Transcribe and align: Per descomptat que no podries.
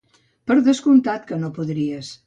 Per 0.51 0.57
descomptat 0.69 1.29
que 1.29 1.41
no 1.45 1.53
podries. 1.59 2.15